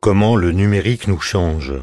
[0.00, 1.74] Comment le numérique nous change?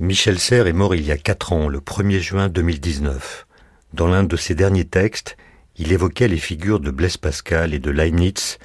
[0.00, 3.46] Michel Serres est mort il y a 4 ans, le 1er juin 2019.
[3.92, 5.36] Dans l'un de ses derniers textes,
[5.76, 8.58] il évoquait les figures de Blaise Pascal et de Leibniz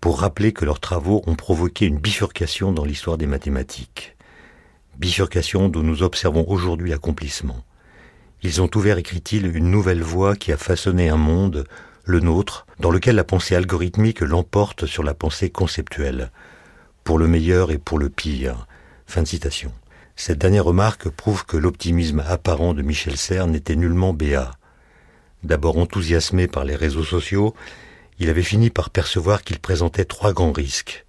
[0.00, 4.16] pour rappeler que leurs travaux ont provoqué une bifurcation dans l'histoire des mathématiques.
[4.96, 7.62] Bifurcation dont nous observons aujourd'hui l'accomplissement.
[8.42, 11.64] Ils ont ouvert, écrit-il, une nouvelle voie qui a façonné un monde,
[12.04, 16.32] le nôtre, dans lequel la pensée algorithmique l'emporte sur la pensée conceptuelle,
[17.04, 18.66] pour le meilleur et pour le pire.
[19.06, 19.72] Fin de citation.
[20.16, 24.50] Cette dernière remarque prouve que l'optimisme apparent de Michel Serres n'était nullement béat.
[25.44, 27.54] D'abord enthousiasmé par les réseaux sociaux,
[28.18, 31.06] il avait fini par percevoir qu'il présentait trois grands risques.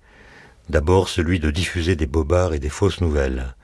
[0.69, 3.55] D'abord celui de diffuser des bobards et des fausses nouvelles.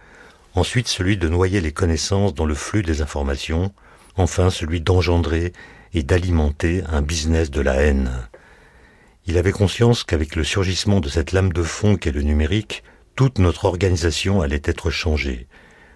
[0.60, 3.72] Ensuite celui de noyer les connaissances dans le flux des informations.
[4.18, 5.54] Enfin celui d'engendrer
[5.94, 8.12] et d'alimenter un business de la haine.
[9.26, 12.84] Il avait conscience qu'avec le surgissement de cette lame de fond qu'est le numérique,
[13.16, 15.48] toute notre organisation allait être changée,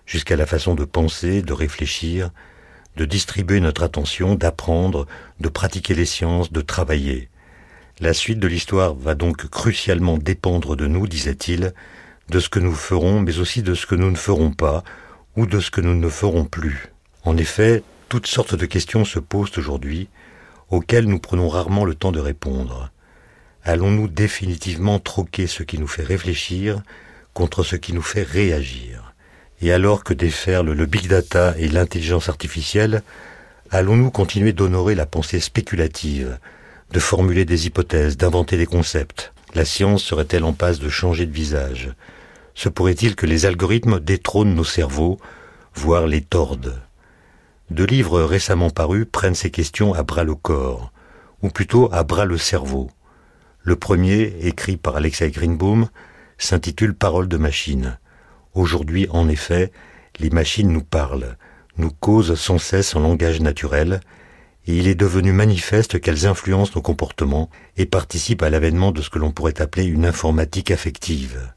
[0.05, 2.29] jusqu'à la façon de penser, de réfléchir,
[2.95, 5.07] de distribuer notre attention, d'apprendre,
[5.41, 7.27] de pratiquer les sciences, de travailler.
[7.99, 11.73] La suite de l'histoire va donc crucialement dépendre de nous, disait-il,
[12.29, 14.83] de ce que nous ferons, mais aussi de ce que nous ne ferons pas,
[15.35, 16.91] ou de ce que nous ne ferons plus.
[17.23, 20.09] En effet, toutes sortes de questions se posent aujourd'hui,
[20.69, 22.91] auxquelles nous prenons rarement le temps de répondre.
[23.63, 26.81] Allons-nous définitivement troquer ce qui nous fait réfléchir
[27.33, 29.13] contre ce qui nous fait réagir?
[29.61, 33.01] Et alors que déferlent le big data et l'intelligence artificielle,
[33.71, 36.37] allons-nous continuer d'honorer la pensée spéculative,
[36.91, 39.32] de formuler des hypothèses, d'inventer des concepts?
[39.53, 41.93] La science serait-elle en passe de changer de visage?
[42.55, 45.19] Se pourrait-il que les algorithmes détrônent nos cerveaux,
[45.75, 46.81] voire les tordent?
[47.69, 50.91] Deux livres récemment parus prennent ces questions à bras le corps,
[51.43, 52.89] ou plutôt à bras le cerveau.
[53.61, 55.87] Le premier, écrit par Alexei Greenbaum,
[56.39, 57.99] s'intitule Parole de machine.
[58.55, 59.71] Aujourd'hui, en effet,
[60.19, 61.37] les machines nous parlent,
[61.77, 64.01] nous causent sans cesse en langage naturel,
[64.65, 69.19] il est devenu manifeste qu'elles influencent nos comportements et participent à l'avènement de ce que
[69.19, 71.51] l'on pourrait appeler une informatique affective.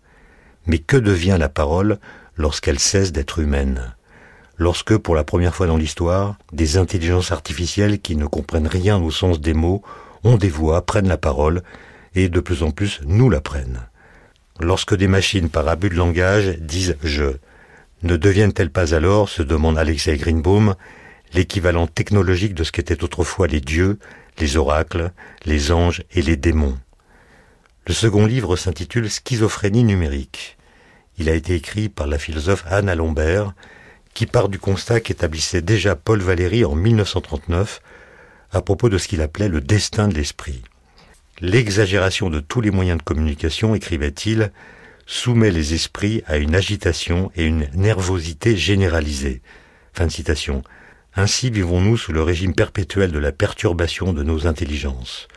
[0.66, 1.98] Mais que devient la parole
[2.36, 3.94] lorsqu'elle cesse d'être humaine?
[4.58, 9.10] Lorsque, pour la première fois dans l'histoire, des intelligences artificielles qui ne comprennent rien au
[9.10, 9.82] sens des mots
[10.24, 11.62] ont des voix, prennent la parole,
[12.14, 13.82] et de plus en plus nous la prennent.
[14.58, 17.36] Lorsque des machines par abus de langage disent je,
[18.02, 20.74] ne deviennent-elles pas alors, se demande Alexei Greenbaum,
[21.32, 23.98] l'équivalent technologique de ce qu'étaient autrefois les dieux,
[24.38, 25.12] les oracles,
[25.44, 26.78] les anges et les démons.
[27.86, 30.56] Le second livre s'intitule Schizophrénie numérique.
[31.18, 33.54] Il a été écrit par la philosophe Anna Lombert,
[34.12, 37.80] qui part du constat qu'établissait déjà Paul Valéry en 1939
[38.50, 40.62] à propos de ce qu'il appelait le destin de l'esprit.
[41.40, 44.50] L'exagération de tous les moyens de communication, écrivait-il,
[45.06, 49.42] soumet les esprits à une agitation et une nervosité généralisée.
[49.92, 50.62] Fin de citation.
[51.18, 55.28] Ainsi vivons-nous sous le régime perpétuel de la perturbation de nos intelligences.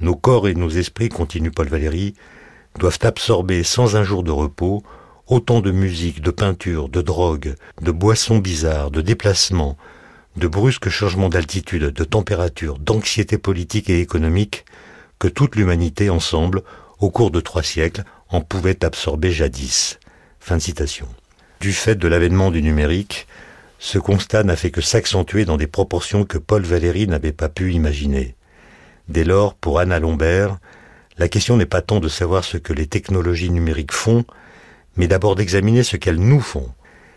[0.00, 2.14] Nos corps et nos esprits, continue Paul Valéry,
[2.78, 4.84] doivent absorber sans un jour de repos
[5.26, 9.76] autant de musique, de peinture, de drogue, de boissons bizarres, de déplacements,
[10.36, 14.64] de brusques changements d'altitude, de température, d'anxiété politique et économique,
[15.18, 16.62] que toute l'humanité ensemble,
[17.00, 19.98] au cours de trois siècles, en pouvait absorber jadis.
[20.38, 21.08] Fin de citation.
[21.60, 23.26] Du fait de l'avènement du numérique,
[23.78, 27.72] ce constat n'a fait que s'accentuer dans des proportions que Paul Valéry n'avait pas pu
[27.72, 28.34] imaginer.
[29.08, 30.58] Dès lors, pour Anna Lombert,
[31.18, 34.24] la question n'est pas tant de savoir ce que les technologies numériques font,
[34.96, 36.70] mais d'abord d'examiner ce qu'elles nous font.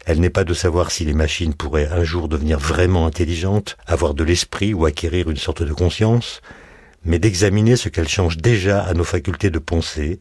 [0.05, 4.13] Elle n'est pas de savoir si les machines pourraient un jour devenir vraiment intelligentes, avoir
[4.13, 6.41] de l'esprit ou acquérir une sorte de conscience,
[7.05, 10.19] mais d'examiner ce qu'elles changent déjà à nos facultés de pensée,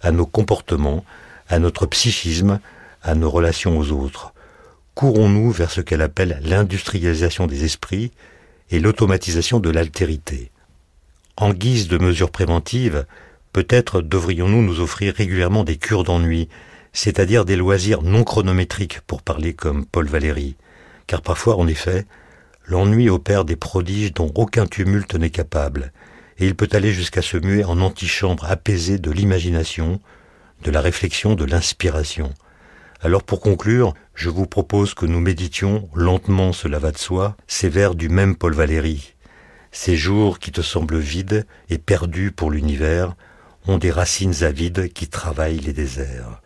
[0.00, 1.04] à nos comportements,
[1.48, 2.60] à notre psychisme,
[3.02, 4.33] à nos relations aux autres
[4.94, 8.12] courons-nous vers ce qu'elle appelle l'industrialisation des esprits
[8.70, 10.50] et l'automatisation de l'altérité?
[11.36, 13.06] En guise de mesures préventives,
[13.52, 16.48] peut-être devrions-nous nous offrir régulièrement des cures d'ennui,
[16.92, 20.54] c'est-à-dire des loisirs non chronométriques, pour parler comme Paul Valéry,
[21.06, 22.06] car parfois, en effet,
[22.66, 25.92] l'ennui opère des prodiges dont aucun tumulte n'est capable,
[26.38, 30.00] et il peut aller jusqu'à se muer en antichambre apaisée de l'imagination,
[30.62, 32.32] de la réflexion, de l'inspiration.
[33.02, 37.68] Alors pour conclure, je vous propose que nous méditions, lentement cela va de soi, ces
[37.68, 39.14] vers du même Paul Valéry.
[39.72, 43.16] Ces jours qui te semblent vides et perdus pour l'univers
[43.66, 46.40] ont des racines avides qui travaillent les déserts.